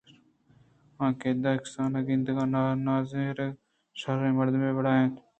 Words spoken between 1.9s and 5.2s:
گندگءَ نازرک ءُشرّیں مردمے ءِ وڑا اَت